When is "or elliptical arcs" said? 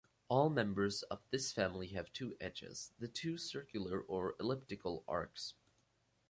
4.01-5.53